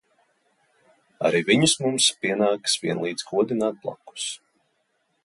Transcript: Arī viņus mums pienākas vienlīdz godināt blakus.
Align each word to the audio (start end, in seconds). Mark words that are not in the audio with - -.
Arī 1.29 1.41
viņus 1.49 1.75
mums 1.83 2.07
pienākas 2.23 2.79
vienlīdz 2.87 3.29
godināt 3.35 3.79
blakus. 3.85 4.29